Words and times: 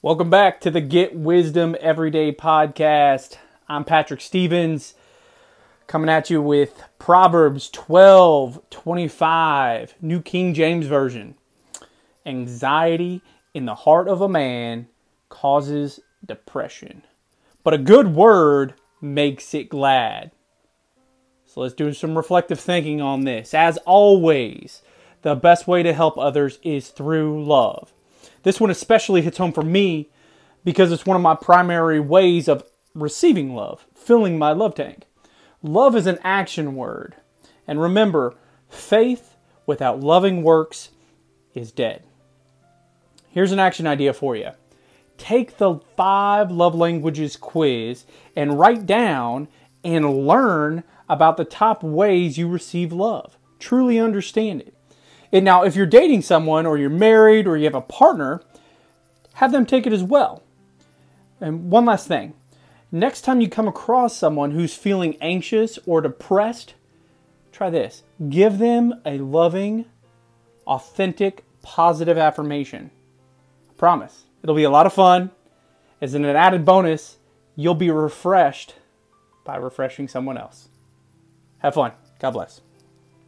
Welcome 0.00 0.30
back 0.30 0.60
to 0.60 0.70
the 0.70 0.80
Get 0.80 1.16
Wisdom 1.16 1.74
Everyday 1.80 2.30
podcast. 2.30 3.36
I'm 3.68 3.84
Patrick 3.84 4.20
Stevens 4.20 4.94
coming 5.88 6.08
at 6.08 6.30
you 6.30 6.40
with 6.40 6.84
Proverbs 7.00 7.68
12 7.70 8.60
25, 8.70 9.94
New 10.00 10.22
King 10.22 10.54
James 10.54 10.86
Version. 10.86 11.34
Anxiety 12.24 13.22
in 13.52 13.64
the 13.64 13.74
heart 13.74 14.06
of 14.06 14.20
a 14.20 14.28
man 14.28 14.86
causes 15.30 15.98
depression, 16.24 17.02
but 17.64 17.74
a 17.74 17.78
good 17.78 18.14
word 18.14 18.74
makes 19.00 19.52
it 19.52 19.68
glad. 19.68 20.30
So 21.44 21.62
let's 21.62 21.74
do 21.74 21.92
some 21.92 22.16
reflective 22.16 22.60
thinking 22.60 23.00
on 23.00 23.24
this. 23.24 23.52
As 23.52 23.78
always, 23.78 24.80
the 25.22 25.34
best 25.34 25.66
way 25.66 25.82
to 25.82 25.92
help 25.92 26.16
others 26.16 26.60
is 26.62 26.90
through 26.90 27.44
love. 27.44 27.92
This 28.42 28.60
one 28.60 28.70
especially 28.70 29.22
hits 29.22 29.38
home 29.38 29.52
for 29.52 29.62
me 29.62 30.10
because 30.64 30.92
it's 30.92 31.06
one 31.06 31.16
of 31.16 31.22
my 31.22 31.34
primary 31.34 32.00
ways 32.00 32.48
of 32.48 32.64
receiving 32.94 33.54
love, 33.54 33.86
filling 33.94 34.38
my 34.38 34.52
love 34.52 34.74
tank. 34.74 35.04
Love 35.62 35.96
is 35.96 36.06
an 36.06 36.18
action 36.22 36.74
word. 36.74 37.16
And 37.66 37.80
remember, 37.80 38.34
faith 38.68 39.36
without 39.66 40.00
loving 40.00 40.42
works 40.42 40.90
is 41.54 41.72
dead. 41.72 42.04
Here's 43.30 43.52
an 43.52 43.58
action 43.58 43.86
idea 43.86 44.12
for 44.12 44.36
you 44.36 44.50
take 45.18 45.58
the 45.58 45.80
five 45.96 46.50
love 46.50 46.74
languages 46.74 47.36
quiz 47.36 48.06
and 48.36 48.58
write 48.58 48.86
down 48.86 49.48
and 49.84 50.26
learn 50.26 50.84
about 51.08 51.36
the 51.36 51.44
top 51.44 51.82
ways 51.82 52.38
you 52.38 52.48
receive 52.48 52.92
love. 52.92 53.36
Truly 53.58 53.98
understand 53.98 54.60
it. 54.60 54.74
And 55.32 55.44
now, 55.44 55.62
if 55.62 55.76
you're 55.76 55.86
dating 55.86 56.22
someone 56.22 56.66
or 56.66 56.78
you're 56.78 56.90
married 56.90 57.46
or 57.46 57.56
you 57.56 57.64
have 57.64 57.74
a 57.74 57.80
partner, 57.80 58.40
have 59.34 59.52
them 59.52 59.66
take 59.66 59.86
it 59.86 59.92
as 59.92 60.02
well. 60.02 60.42
And 61.40 61.70
one 61.70 61.84
last 61.84 62.08
thing 62.08 62.34
next 62.90 63.22
time 63.22 63.40
you 63.40 63.48
come 63.48 63.68
across 63.68 64.16
someone 64.16 64.52
who's 64.52 64.74
feeling 64.74 65.16
anxious 65.20 65.78
or 65.86 66.00
depressed, 66.00 66.74
try 67.52 67.70
this 67.70 68.02
give 68.28 68.58
them 68.58 69.00
a 69.04 69.18
loving, 69.18 69.84
authentic, 70.66 71.44
positive 71.62 72.18
affirmation. 72.18 72.90
I 73.70 73.72
promise. 73.74 74.24
It'll 74.42 74.56
be 74.56 74.64
a 74.64 74.70
lot 74.70 74.86
of 74.86 74.92
fun. 74.92 75.30
As 76.00 76.14
an 76.14 76.24
added 76.24 76.64
bonus, 76.64 77.18
you'll 77.56 77.74
be 77.74 77.90
refreshed 77.90 78.74
by 79.44 79.56
refreshing 79.56 80.08
someone 80.08 80.38
else. 80.38 80.68
Have 81.58 81.74
fun. 81.74 81.92
God 82.20 82.30
bless. 82.30 82.60